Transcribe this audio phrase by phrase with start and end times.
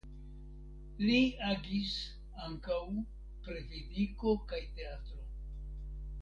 [1.07, 1.17] Li
[1.49, 1.91] agis
[2.47, 2.79] ankaŭ
[3.45, 5.23] pri fiziko kaj teatro.